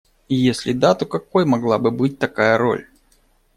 [0.29, 2.87] И если да, то какой могла бы быть такая роль?